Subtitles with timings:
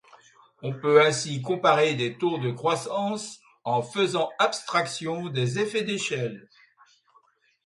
[0.63, 6.49] On peut ainsi comparer des taux de croissance en faisant abstraction des effets d'échelle.